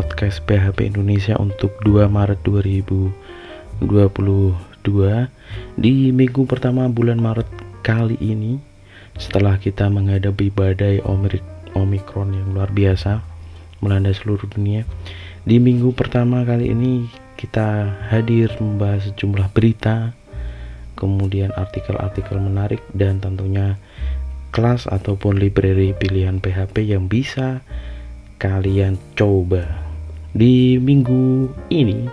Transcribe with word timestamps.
podcast 0.00 0.40
PHP 0.48 0.96
Indonesia 0.96 1.36
untuk 1.36 1.76
2 1.84 2.08
Maret 2.08 2.40
2022 2.48 3.84
Di 5.76 6.08
minggu 6.08 6.48
pertama 6.48 6.88
bulan 6.88 7.20
Maret 7.20 7.44
kali 7.84 8.16
ini 8.16 8.56
Setelah 9.20 9.60
kita 9.60 9.92
menghadapi 9.92 10.48
badai 10.56 11.04
Omikron 11.76 12.32
yang 12.32 12.48
luar 12.56 12.72
biasa 12.72 13.20
Melanda 13.84 14.08
seluruh 14.16 14.48
dunia 14.48 14.88
Di 15.44 15.60
minggu 15.60 15.92
pertama 15.92 16.48
kali 16.48 16.72
ini 16.72 17.04
kita 17.36 18.00
hadir 18.08 18.56
membahas 18.56 19.12
sejumlah 19.12 19.52
berita 19.52 20.16
Kemudian 20.96 21.52
artikel-artikel 21.52 22.40
menarik 22.40 22.80
dan 22.96 23.20
tentunya 23.20 23.76
kelas 24.48 24.88
ataupun 24.88 25.36
library 25.36 25.92
pilihan 25.92 26.40
PHP 26.40 26.88
yang 26.88 27.04
bisa 27.04 27.60
kalian 28.40 28.96
coba 29.12 29.89
di 30.30 30.78
minggu 30.78 31.50
ini. 31.70 32.06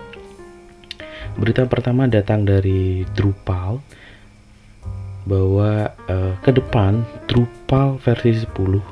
Berita 1.38 1.70
pertama 1.70 2.10
datang 2.10 2.42
dari 2.42 3.06
Drupal 3.14 3.78
bahwa 5.28 5.92
uh, 6.10 6.34
ke 6.42 6.50
depan 6.50 7.06
Drupal 7.30 8.00
versi 8.02 8.42
10 8.42 8.82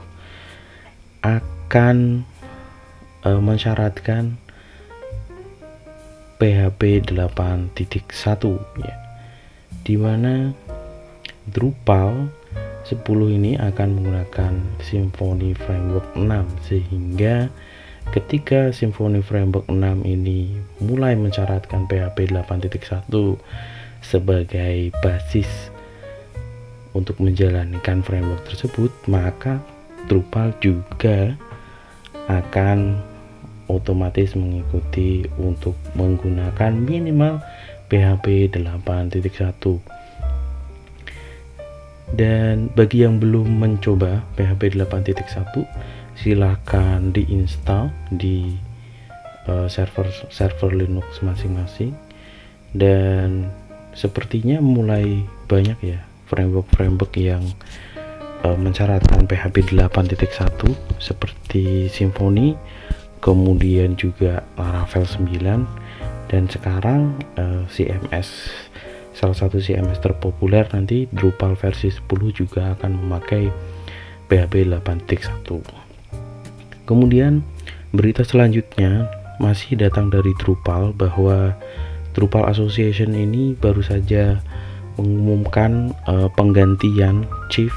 akan 1.26 1.96
uh, 3.26 3.40
mensyaratkan 3.42 4.38
PHP 6.36 7.10
8.1 7.10 7.72
ya. 8.84 8.96
Di 9.82 9.96
mana 9.98 10.54
Drupal 11.50 12.30
10 12.86 13.02
ini 13.34 13.58
akan 13.58 13.88
menggunakan 13.98 14.54
Symfony 14.78 15.58
Framework 15.58 16.14
6 16.14 16.70
sehingga 16.70 17.50
ketika 18.15 18.70
Symfony 18.70 19.23
Framework 19.23 19.66
6 19.66 20.06
ini 20.06 20.55
mulai 20.78 21.19
mensyaratkan 21.19 21.91
PHP 21.91 22.30
8.1 22.30 23.09
sebagai 24.04 24.95
basis 25.02 25.74
untuk 26.95 27.18
menjalankan 27.18 28.01
framework 28.07 28.46
tersebut 28.46 28.93
maka 29.10 29.59
Drupal 30.07 30.54
juga 30.63 31.35
akan 32.30 33.02
otomatis 33.66 34.38
mengikuti 34.38 35.26
untuk 35.38 35.74
menggunakan 35.98 36.73
minimal 36.74 37.43
PHP 37.91 38.54
8.1 38.54 39.18
dan 42.15 42.70
bagi 42.79 43.02
yang 43.02 43.18
belum 43.18 43.59
mencoba 43.59 44.23
PHP 44.38 44.79
8.1 44.79 45.66
silahkan 46.16 47.12
diinstal 47.12 47.92
di 48.09 48.56
uh, 49.46 49.68
server 49.68 50.09
server 50.32 50.73
Linux 50.73 51.20
masing-masing. 51.23 51.92
Dan 52.76 53.48
sepertinya 53.96 54.60
mulai 54.60 55.24
banyak 55.48 55.78
ya 55.80 56.00
framework-framework 56.28 57.16
yang 57.16 57.45
uh, 58.45 58.58
mensyaratkan 58.58 59.24
PHP 59.24 59.73
8.1 59.73 60.20
seperti 61.00 61.88
Symfony 61.88 62.58
kemudian 63.24 63.96
juga 63.96 64.44
Laravel 64.60 65.06
9 65.08 66.30
dan 66.30 66.42
sekarang 66.50 67.16
uh, 67.38 67.64
CMS 67.70 68.53
salah 69.16 69.32
satu 69.32 69.56
CMS 69.56 69.98
terpopuler 70.04 70.69
nanti 70.76 71.08
Drupal 71.08 71.56
versi 71.56 71.88
10 71.88 72.04
juga 72.36 72.76
akan 72.76 72.92
memakai 73.00 73.48
PHP 74.28 74.69
8.1 74.69 75.85
kemudian 76.87 77.42
berita 77.91 78.22
selanjutnya 78.22 79.10
masih 79.42 79.76
datang 79.76 80.09
dari 80.09 80.32
Drupal 80.41 80.97
bahwa 80.97 81.53
Drupal 82.16 82.48
Association 82.48 83.12
ini 83.12 83.53
baru 83.53 83.84
saja 83.84 84.41
mengumumkan 84.97 85.92
uh, 86.09 86.32
penggantian 86.32 87.28
chief 87.52 87.72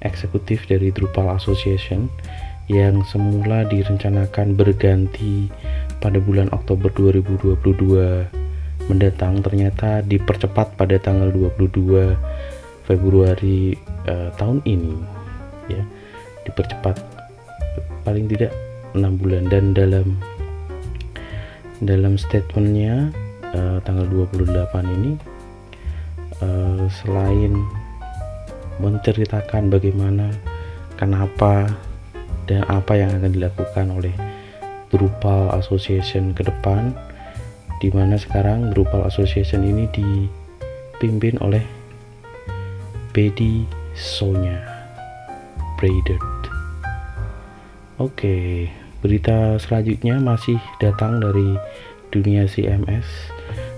eksekutif 0.00 0.64
dari 0.70 0.94
Drupal 0.94 1.28
Association 1.34 2.06
yang 2.70 3.02
semula 3.02 3.66
direncanakan 3.66 4.54
berganti 4.54 5.50
pada 5.98 6.22
bulan 6.22 6.46
Oktober 6.54 6.88
2022 6.94 8.86
mendatang. 8.86 9.42
Ternyata 9.42 10.06
dipercepat 10.06 10.78
pada 10.78 10.96
tanggal 11.02 11.34
22 11.34 12.14
Februari 12.86 13.74
uh, 14.06 14.30
tahun 14.38 14.62
ini 14.62 14.94
ya. 15.66 15.82
Dipercepat 16.46 17.19
paling 18.02 18.26
tidak 18.30 18.52
enam 18.96 19.14
bulan 19.20 19.46
dan 19.46 19.72
dalam 19.76 20.18
dalam 21.80 22.20
statementnya 22.20 23.08
uh, 23.56 23.78
tanggal 23.84 24.04
28 24.08 24.50
ini 25.00 25.12
uh, 26.44 26.84
selain 26.90 27.56
menceritakan 28.80 29.68
bagaimana 29.68 30.32
kenapa 30.96 31.68
dan 32.48 32.64
apa 32.66 32.92
yang 32.98 33.14
akan 33.16 33.30
dilakukan 33.30 33.86
oleh 33.94 34.14
Drupal 34.90 35.54
Association 35.54 36.34
ke 36.34 36.42
depan 36.42 36.92
di 37.78 37.88
mana 37.94 38.18
sekarang 38.18 38.74
Drupal 38.74 39.06
Association 39.06 39.62
ini 39.64 39.86
dipimpin 39.94 41.38
oleh 41.40 41.62
Bedi 43.14 43.64
Sonya 43.96 44.60
Braided. 45.78 46.29
Oke, 48.00 48.72
berita 49.04 49.60
selanjutnya 49.60 50.16
masih 50.24 50.56
datang 50.80 51.20
dari 51.20 51.52
dunia 52.08 52.48
CMS 52.48 53.04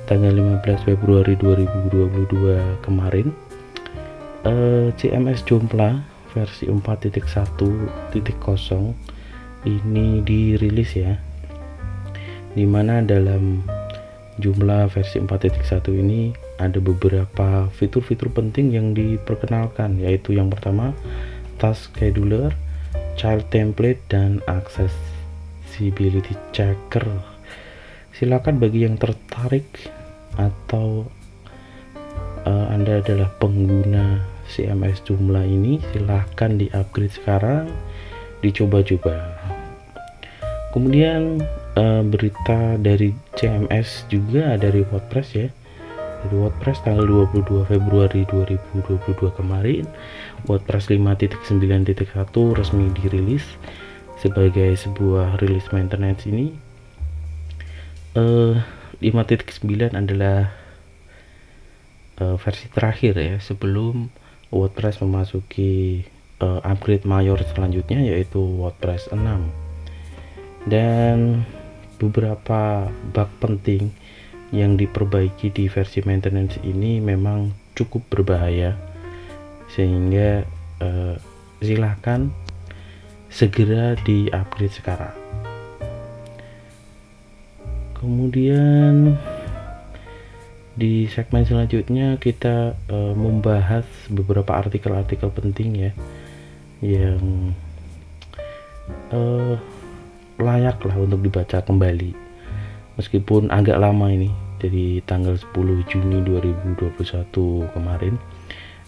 tanggal 0.06 0.30
15 0.62 0.62
Februari 0.86 1.34
2022 1.42 2.30
kemarin. 2.86 3.34
Eh, 4.46 4.94
CMS 4.94 5.42
Joomla 5.42 6.06
versi 6.30 6.70
4.1.0 6.70 7.18
ini 9.66 10.22
dirilis 10.22 10.94
ya 10.94 11.18
di 12.54 12.62
mana 12.62 13.02
dalam 13.02 13.58
jumlah 14.38 14.86
versi 14.86 15.18
4.1 15.18 15.98
ini 15.98 16.30
ada 16.62 16.78
beberapa 16.78 17.66
fitur-fitur 17.74 18.30
penting 18.30 18.70
yang 18.70 18.94
diperkenalkan 18.94 19.98
yaitu 19.98 20.38
yang 20.38 20.46
pertama 20.46 20.94
task 21.58 21.90
scheduler, 21.90 22.54
child 23.18 23.48
template 23.52 24.00
dan 24.12 24.44
accessibility 24.50 26.34
checker. 26.50 27.06
Silakan 28.12 28.60
bagi 28.60 28.84
yang 28.84 29.00
tertarik 29.00 29.90
atau 30.36 31.08
uh, 32.46 32.66
Anda 32.72 33.00
adalah 33.04 33.28
pengguna 33.36 34.32
CMS 34.52 35.00
jumlah 35.06 35.48
ini 35.48 35.80
silahkan 35.92 36.60
di 36.60 36.68
upgrade 36.76 37.14
sekarang 37.14 37.72
dicoba-coba 38.44 39.38
kemudian 40.74 41.40
uh, 41.78 42.02
berita 42.04 42.76
dari 42.76 43.14
CMS 43.38 44.04
juga 44.12 44.60
dari 44.60 44.82
WordPress 44.84 45.28
ya 45.32 45.48
dari 46.26 46.36
WordPress 46.36 46.84
tanggal 46.84 47.06
22 47.32 47.70
Februari 47.70 48.28
2022 48.28 49.38
kemarin 49.38 49.84
WordPress 50.46 50.90
5.9.1 50.90 52.58
resmi 52.58 52.86
dirilis 52.94 53.44
sebagai 54.18 54.74
sebuah 54.78 55.38
rilis 55.42 55.66
maintenance 55.74 56.26
ini. 56.26 56.54
Uh, 58.14 58.58
eh, 59.02 59.12
5.9 59.14 59.98
adalah 59.98 60.52
uh, 62.22 62.36
versi 62.38 62.70
terakhir 62.70 63.18
ya 63.18 63.36
sebelum 63.42 64.12
WordPress 64.52 65.00
memasuki 65.00 66.04
uh, 66.44 66.60
upgrade 66.62 67.08
mayor 67.08 67.40
selanjutnya 67.42 68.04
yaitu 68.04 68.38
WordPress 68.38 69.10
6 69.10 69.18
dan 70.70 71.42
beberapa 71.98 72.90
bug 73.14 73.30
penting 73.42 73.90
yang 74.52 74.76
diperbaiki 74.76 75.48
di 75.48 75.66
versi 75.66 76.04
maintenance 76.04 76.60
ini 76.60 77.00
memang 77.00 77.56
cukup 77.72 78.04
berbahaya 78.12 78.76
sehingga 79.72 80.44
eh, 80.80 81.16
silahkan 81.62 82.28
segera 83.32 83.96
di 84.04 84.28
upgrade 84.28 84.76
sekarang. 84.76 85.16
Kemudian 87.96 89.16
di 90.74 91.06
segmen 91.06 91.44
selanjutnya 91.44 92.16
kita 92.16 92.74
uh, 92.88 93.12
membahas 93.12 93.84
beberapa 94.08 94.56
artikel-artikel 94.56 95.28
penting 95.30 95.70
ya 95.76 95.92
yang 96.82 97.52
uh, 99.12 99.54
layak 100.42 100.82
untuk 100.82 101.22
dibaca 101.22 101.62
kembali. 101.62 102.16
Meskipun 102.98 103.54
agak 103.54 103.78
lama 103.78 104.10
ini 104.10 104.34
dari 104.58 104.98
tanggal 105.06 105.38
10 105.38 105.88
Juni 105.88 106.26
2021 106.26 106.82
kemarin 107.70 108.18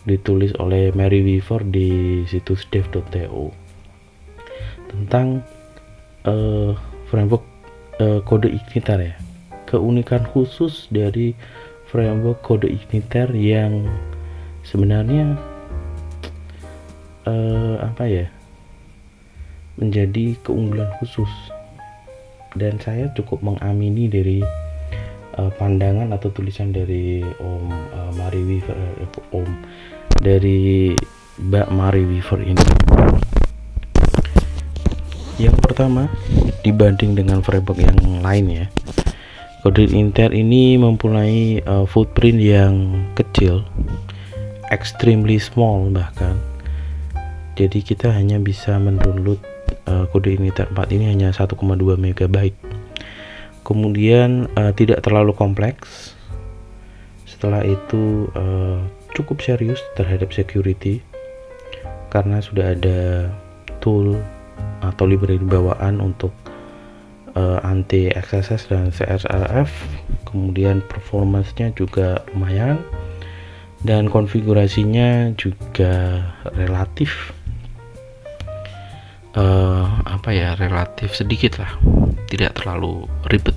ditulis 0.04 0.52
oleh 0.60 0.92
Mary 0.92 1.24
Weaver 1.24 1.64
di 1.64 2.22
situs 2.28 2.68
dev.to 2.68 3.48
tentang 4.92 5.40
uh, 6.28 6.76
framework 7.08 7.44
uh, 7.98 8.20
kode 8.22 8.52
Igniter 8.52 9.00
ya. 9.00 9.14
Keunikan 9.64 10.22
khusus 10.28 10.86
dari 10.92 11.32
framework 11.88 12.44
kode 12.44 12.68
Igniter 12.68 13.32
yang 13.32 13.88
sebenarnya 14.62 15.34
uh, 17.24 17.80
apa 17.80 18.04
ya 18.06 18.26
menjadi 19.80 20.38
keunggulan 20.44 20.92
khusus. 21.00 21.30
Dan 22.54 22.78
saya 22.78 23.10
cukup 23.18 23.42
mengamini 23.42 24.06
dari 24.06 24.38
uh, 25.34 25.50
pandangan 25.58 26.14
atau 26.14 26.30
tulisan 26.30 26.70
dari 26.70 27.18
Om 27.42 27.66
uh, 27.66 28.12
Mari 28.14 28.42
Weaver 28.46 28.78
uh, 28.78 29.34
Om 29.34 29.50
dari 30.18 30.94
Mbak 31.40 31.68
Mari 31.72 32.02
Weaver 32.06 32.40
ini. 32.42 32.66
Yang 35.40 35.56
pertama 35.62 36.06
dibanding 36.62 37.18
dengan 37.18 37.42
framework 37.42 37.78
yang 37.82 38.22
lain 38.22 38.46
ya 38.50 38.66
kode 39.64 39.88
Inter 39.96 40.28
ini 40.36 40.76
mempunyai 40.76 41.64
uh, 41.64 41.88
footprint 41.88 42.36
yang 42.36 43.00
kecil 43.16 43.64
extremely 44.68 45.40
small 45.40 45.88
bahkan. 45.88 46.36
Jadi 47.56 47.80
kita 47.80 48.12
hanya 48.12 48.36
bisa 48.36 48.76
mendownload 48.76 49.40
uh, 49.88 50.04
kode 50.12 50.36
Inter 50.36 50.68
4 50.68 50.92
ini 50.92 51.08
hanya 51.08 51.32
1,2 51.32 51.56
MB 51.56 52.36
kemudian 53.64 54.52
uh, 54.52 54.76
tidak 54.76 55.00
terlalu 55.00 55.32
kompleks. 55.32 56.12
Setelah 57.24 57.64
itu 57.64 58.28
uh, 58.36 58.84
cukup 59.14 59.40
serius 59.40 59.80
terhadap 59.94 60.34
security 60.34 61.00
karena 62.10 62.38
sudah 62.38 62.74
ada 62.74 63.30
tool 63.82 64.18
atau 64.84 65.04
library 65.08 65.40
bawaan 65.40 65.98
untuk 65.98 66.30
uh, 67.34 67.58
anti 67.64 68.10
XSS 68.12 68.70
dan 68.70 68.90
CSRF 68.92 69.70
kemudian 70.28 70.82
performance-nya 70.86 71.74
juga 71.74 72.22
lumayan 72.34 72.78
dan 73.84 74.08
konfigurasinya 74.08 75.36
juga 75.36 76.24
relatif 76.56 77.36
uh, 79.36 79.86
apa 80.08 80.30
ya 80.32 80.56
relatif 80.56 81.12
sedikit 81.12 81.60
lah. 81.60 81.76
Tidak 82.24 82.56
terlalu 82.56 83.04
ribet 83.28 83.54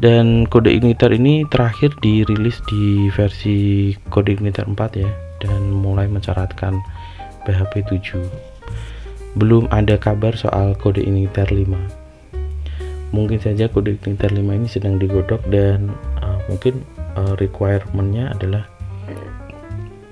dan 0.00 0.48
kode 0.48 0.72
igniter 0.72 1.12
ini 1.12 1.44
terakhir 1.52 1.92
dirilis 2.00 2.56
di 2.64 3.12
versi 3.12 3.92
kode 4.08 4.32
igniter 4.32 4.64
4 4.64 4.76
ya 4.96 5.10
dan 5.44 5.60
mulai 5.72 6.08
mencaratkan 6.08 6.80
PHP 7.44 8.00
7 8.00 8.16
belum 9.38 9.70
ada 9.70 9.94
kabar 9.94 10.34
soal 10.34 10.74
kode 10.74 11.04
Igniter 11.04 11.46
5 11.46 13.14
mungkin 13.14 13.38
saja 13.38 13.70
kode 13.70 14.00
Igniter 14.00 14.32
5 14.32 14.40
ini 14.40 14.68
sedang 14.68 14.98
digodok 14.98 15.44
dan 15.52 15.94
uh, 16.24 16.40
mungkin 16.50 16.82
uh, 17.14 17.38
requirementnya 17.38 18.34
adalah 18.34 18.64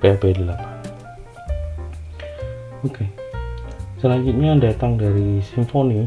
PHP 0.05 0.39
8 0.39 0.47
oke. 0.47 0.55
Okay. 2.87 3.09
selanjutnya 3.99 4.55
datang 4.61 4.95
dari 5.01 5.43
Symfony 5.43 6.07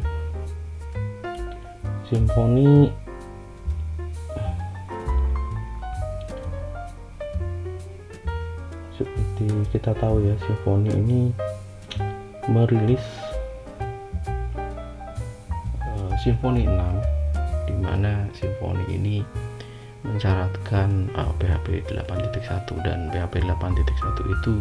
Symfony 2.07 2.91
kita 9.71 9.95
tahu 9.95 10.27
ya 10.27 10.35
Symfony 10.43 10.91
ini 10.91 11.21
merilis 12.51 13.03
uh, 15.79 16.11
Symfony 16.19 16.67
6 16.67 17.71
di 17.71 17.75
mana 17.79 18.27
Symfony 18.35 18.83
ini 18.91 19.23
mensyaratkan 20.03 21.07
uh, 21.15 21.31
PHP 21.39 21.87
8.1 21.87 22.67
dan 22.83 23.07
PHP 23.15 23.47
8.1 23.47 24.35
itu 24.35 24.53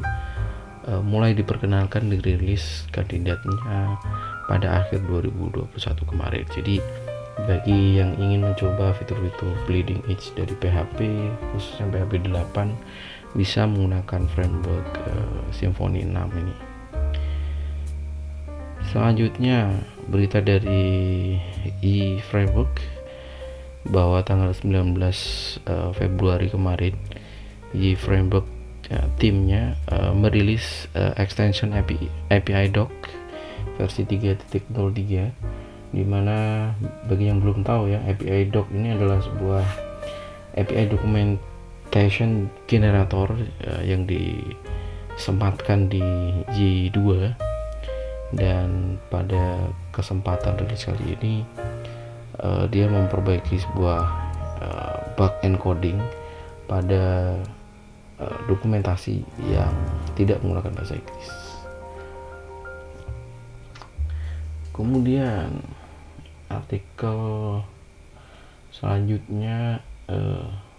uh, 0.86 1.02
mulai 1.02 1.34
diperkenalkan 1.34 2.06
dirilis 2.06 2.86
kandidatnya 2.94 3.98
pada 4.46 4.82
akhir 4.86 5.02
2021 5.10 5.74
kemarin. 6.06 6.44
Jadi 6.54 6.78
bagi 7.48 7.96
yang 7.96 8.12
ingin 8.20 8.44
mencoba 8.44 8.92
fitur-fitur 9.00 9.56
bleeding 9.64 10.04
edge 10.12 10.30
dari 10.36 10.52
PHP 10.60 10.98
khususnya 11.56 11.88
PHP 11.88 12.28
8 12.28 13.19
bisa 13.34 13.66
menggunakan 13.66 14.26
framework 14.34 14.88
uh, 15.06 15.42
Symfony 15.54 16.02
6 16.02 16.40
ini. 16.40 16.54
Selanjutnya 18.90 19.70
berita 20.10 20.42
dari 20.42 21.38
e-framework 21.78 22.82
bahwa 23.86 24.20
tanggal 24.26 24.50
19 24.50 24.98
uh, 24.98 25.94
Februari 25.94 26.50
kemarin 26.50 26.98
e-framework 27.70 28.44
ya, 28.90 29.06
timnya 29.16 29.78
uh, 29.88 30.10
merilis 30.10 30.90
uh, 30.98 31.14
extension 31.16 31.70
API, 31.70 32.10
API 32.34 32.66
doc 32.74 32.90
versi 33.78 34.02
3.03 34.04 35.90
di 35.90 36.04
mana 36.06 36.70
bagi 37.06 37.30
yang 37.30 37.42
belum 37.42 37.66
tahu 37.66 37.90
ya 37.90 37.98
API 38.06 38.50
doc 38.50 38.70
ini 38.74 38.94
adalah 38.94 39.22
sebuah 39.22 39.64
API 40.58 40.90
documentation 41.90 42.46
generator 42.70 43.34
uh, 43.66 43.82
yang 43.82 44.06
disematkan 44.06 45.90
di 45.90 45.98
G2 46.54 47.34
dan 48.30 48.94
pada 49.10 49.66
kesempatan 49.90 50.54
rilis 50.62 50.86
kali 50.86 51.18
ini 51.18 51.42
uh, 52.38 52.70
dia 52.70 52.86
memperbaiki 52.86 53.58
sebuah 53.58 54.06
uh, 54.62 54.98
bug 55.18 55.34
encoding 55.42 55.98
pada 56.70 57.34
uh, 58.22 58.38
dokumentasi 58.46 59.26
yang 59.50 59.74
tidak 60.14 60.38
menggunakan 60.46 60.70
bahasa 60.70 60.94
Inggris. 60.94 61.28
Kemudian 64.70 65.58
artikel 66.46 67.18
selanjutnya 68.70 69.82
uh, 70.06 70.69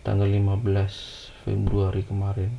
tanggal 0.00 0.28
15 0.28 1.44
Februari 1.44 2.02
kemarin 2.04 2.52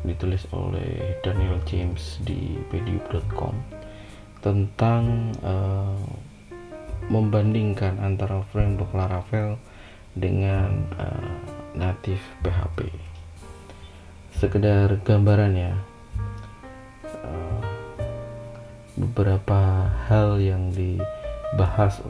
ditulis 0.00 0.48
oleh 0.56 1.20
Daniel 1.20 1.60
James 1.68 2.16
di 2.24 2.56
medium.com 2.72 3.52
tentang 4.40 5.32
uh, 5.44 6.00
membandingkan 7.12 8.00
antara 8.00 8.40
framework 8.48 8.92
Laravel 8.96 9.60
dengan 10.16 10.88
uh, 10.96 11.32
native 11.76 12.22
PHP. 12.40 12.88
Sekedar 14.40 14.96
gambarannya, 15.04 15.76
uh, 17.04 17.62
beberapa 18.96 19.92
hal 20.08 20.40
yang 20.40 20.72
dibahas 20.72 22.00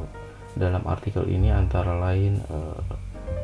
dalam 0.55 0.87
artikel 0.87 1.27
ini 1.27 1.51
antara 1.51 1.99
lain 1.99 2.39
uh, 2.47 2.79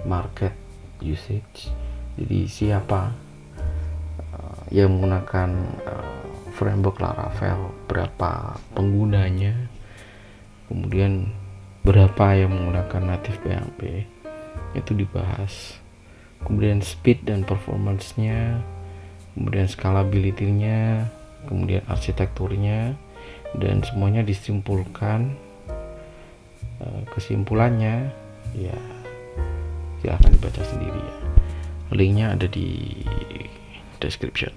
market 0.07 0.66
usage, 1.03 1.73
jadi 2.17 2.39
siapa 2.49 3.27
yang 4.71 4.99
menggunakan 4.99 5.51
uh, 5.87 6.23
framework 6.57 6.99
Laravel 6.99 7.71
berapa 7.87 8.59
penggunanya 8.75 9.71
kemudian 10.67 11.31
berapa 11.87 12.35
yang 12.35 12.51
menggunakan 12.51 13.15
native 13.15 13.39
PHP 13.47 13.81
itu 14.75 14.93
dibahas. 14.93 15.79
Kemudian 16.43 16.83
speed 16.83 17.27
dan 17.27 17.47
performance-nya 17.47 18.61
kemudian 19.35 19.67
scalability-nya 19.69 21.11
kemudian 21.47 21.85
arsitekturnya 21.87 22.97
dan 23.55 23.85
semuanya 23.87 24.27
disimpulkan 24.27 25.37
uh, 26.83 27.03
kesimpulannya 27.15 28.11
ya 28.57 28.79
silahkan 30.07 30.31
dibaca 30.39 30.63
sendiri 30.63 31.03
ya. 31.03 31.15
Linknya 31.91 32.27
ada 32.39 32.47
di 32.47 32.95
description. 33.99 34.55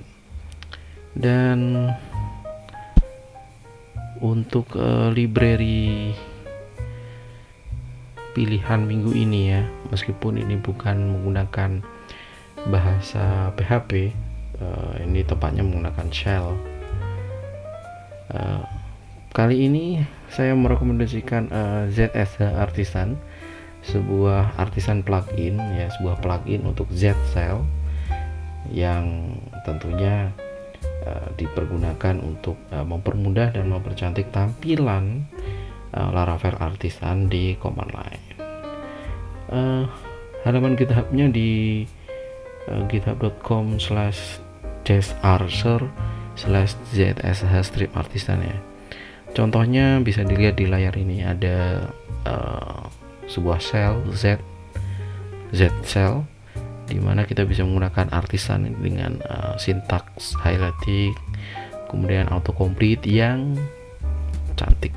Dan 1.18 1.90
untuk 4.22 4.78
uh, 4.78 5.10
library 5.10 6.14
pilihan 8.38 8.86
minggu 8.86 9.10
ini 9.18 9.58
ya 9.58 9.66
meskipun 9.90 10.38
ini 10.38 10.62
bukan 10.62 11.18
menggunakan 11.18 11.82
bahasa 12.70 13.50
PHP 13.58 14.14
uh, 14.62 15.02
eh, 15.02 15.08
ini 15.08 15.26
tepatnya 15.26 15.66
menggunakan 15.66 16.08
shell 16.14 16.54
uh, 18.36 18.64
kali 19.34 19.66
ini 19.66 20.04
saya 20.30 20.54
merekomendasikan 20.54 21.50
uh, 21.50 21.84
ZSH 21.90 22.44
Artisan 22.60 23.18
sebuah 23.80 24.60
artisan 24.60 25.02
plugin 25.02 25.56
ya 25.56 25.88
sebuah 25.96 26.20
plugin 26.20 26.68
untuk 26.68 26.92
Z 26.92 27.16
Shell 27.32 27.64
yang 28.70 29.36
tentunya 29.64 30.30
uh, 31.08 31.28
dipergunakan 31.40 32.20
untuk 32.22 32.60
uh, 32.70 32.84
mempermudah 32.84 33.56
dan 33.56 33.72
mempercantik 33.72 34.30
tampilan 34.36 35.26
uh, 35.96 36.10
Laravel 36.12 36.60
Artisan 36.60 37.32
di 37.32 37.56
command 37.58 37.92
line. 37.96 38.26
Uh, 39.50 39.84
halaman 40.46 40.78
githubnya 40.78 41.32
di 41.32 41.84
uh, 42.70 42.84
github.com 42.86 43.82
slash 43.82 44.38
jazzarcer 44.86 45.82
slash 46.38 46.78
zsh 46.94 47.44
strip 47.66 47.92
artisan 47.98 48.46
ya. 48.46 48.58
Contohnya 49.34 50.02
bisa 50.02 50.26
dilihat 50.26 50.58
di 50.58 50.66
layar 50.66 50.96
ini 50.98 51.22
ada 51.22 51.90
uh, 52.26 52.82
sebuah 53.30 53.62
cell 53.62 54.02
z 54.12 54.42
z 55.54 55.70
cell 55.86 56.26
di 56.90 56.98
mana 56.98 57.22
kita 57.24 57.46
bisa 57.46 57.62
menggunakan 57.62 58.10
artisan 58.10 58.66
dengan 58.82 59.22
uh, 59.30 59.54
sintaks 59.62 60.34
highlighting 60.42 61.14
kemudian 61.90 62.30
autocomplete 62.30 63.06
yang 63.10 63.58
cantik. 64.54 64.94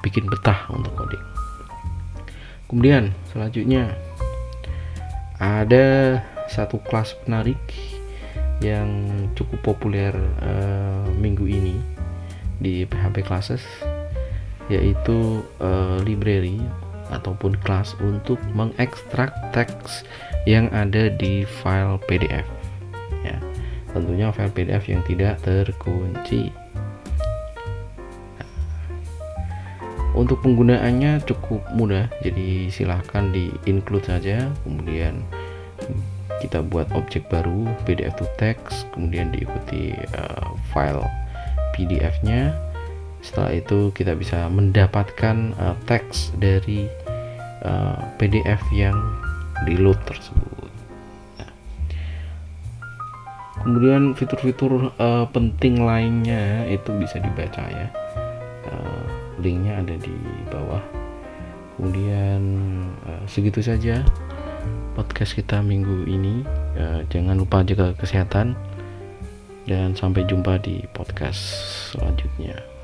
Bikin 0.00 0.26
betah 0.26 0.66
untuk 0.72 0.96
coding. 0.96 1.24
Kemudian 2.66 3.12
selanjutnya 3.30 3.92
ada 5.36 6.18
satu 6.48 6.80
kelas 6.88 7.14
menarik 7.28 7.60
yang 8.64 8.88
cukup 9.36 9.74
populer 9.74 10.14
uh, 10.40 11.04
minggu 11.18 11.44
ini 11.44 11.76
di 12.62 12.86
PHP 12.88 13.26
classes 13.26 13.62
yaitu 14.70 15.42
uh, 15.58 15.98
library 16.04 16.62
ataupun 17.10 17.58
kelas 17.60 17.98
untuk 18.00 18.40
mengekstrak 18.56 19.32
teks 19.52 20.06
yang 20.48 20.70
ada 20.72 21.12
di 21.12 21.44
file 21.44 22.00
PDF 22.06 22.46
ya 23.22 23.38
tentunya 23.92 24.32
file 24.32 24.52
PDF 24.52 24.88
yang 24.88 25.04
tidak 25.04 25.36
terkunci. 25.44 26.48
Nah, 28.40 28.50
untuk 30.16 30.40
penggunaannya 30.40 31.20
cukup 31.28 31.60
mudah 31.76 32.08
jadi 32.24 32.72
silahkan 32.72 33.30
di 33.30 33.52
include 33.68 34.08
saja 34.08 34.48
kemudian 34.64 35.20
kita 36.40 36.58
buat 36.64 36.90
objek 36.96 37.28
baru 37.30 37.70
PDF 37.86 38.18
to 38.18 38.26
text 38.34 38.88
kemudian 38.96 39.30
diikuti 39.30 39.94
uh, 40.16 40.56
file 40.74 41.06
PDF 41.76 42.18
nya 42.26 42.50
setelah 43.22 43.54
itu 43.54 43.94
kita 43.94 44.18
bisa 44.18 44.50
mendapatkan 44.50 45.54
uh, 45.54 45.78
teks 45.86 46.34
dari 46.36 46.90
uh, 47.62 47.94
eh, 47.94 47.98
PDF 48.18 48.60
yang 48.74 48.98
di 49.62 49.78
load 49.78 49.96
tersebut. 50.02 50.70
Nah. 51.38 51.52
kemudian 53.62 54.18
fitur-fitur 54.18 54.90
uh, 54.98 55.24
penting 55.30 55.86
lainnya 55.86 56.66
itu 56.66 56.90
bisa 56.98 57.22
dibaca 57.22 57.62
ya. 57.70 57.88
Uh, 58.66 59.06
linknya 59.38 59.78
ada 59.78 59.94
di 60.02 60.18
bawah. 60.50 60.82
Kemudian 61.78 62.42
uh, 63.06 63.22
segitu 63.30 63.62
saja 63.62 64.02
podcast 64.98 65.38
kita 65.38 65.62
minggu 65.62 66.10
ini. 66.10 66.42
Uh, 66.74 67.06
jangan 67.06 67.38
lupa 67.38 67.62
jaga 67.62 67.94
kesehatan. 67.94 68.58
Dan 69.62 69.94
sampai 69.94 70.26
jumpa 70.26 70.58
di 70.58 70.82
podcast 70.90 71.38
selanjutnya 71.94 72.81